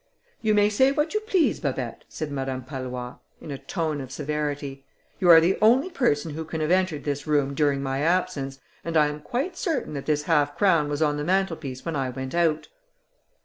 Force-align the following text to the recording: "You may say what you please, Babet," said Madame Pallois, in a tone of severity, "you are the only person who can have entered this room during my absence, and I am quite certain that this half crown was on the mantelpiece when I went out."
"You 0.41 0.55
may 0.55 0.67
say 0.67 0.91
what 0.91 1.13
you 1.13 1.19
please, 1.19 1.59
Babet," 1.59 2.05
said 2.09 2.31
Madame 2.31 2.63
Pallois, 2.63 3.17
in 3.39 3.51
a 3.51 3.59
tone 3.59 4.01
of 4.01 4.11
severity, 4.11 4.83
"you 5.19 5.29
are 5.29 5.39
the 5.39 5.59
only 5.61 5.91
person 5.91 6.33
who 6.33 6.43
can 6.43 6.59
have 6.59 6.71
entered 6.71 7.03
this 7.03 7.27
room 7.27 7.53
during 7.53 7.83
my 7.83 8.01
absence, 8.01 8.59
and 8.83 8.97
I 8.97 9.05
am 9.05 9.19
quite 9.21 9.55
certain 9.57 9.93
that 9.93 10.07
this 10.07 10.23
half 10.23 10.57
crown 10.57 10.89
was 10.89 11.03
on 11.03 11.17
the 11.17 11.23
mantelpiece 11.23 11.85
when 11.85 11.95
I 11.95 12.09
went 12.09 12.33
out." 12.33 12.67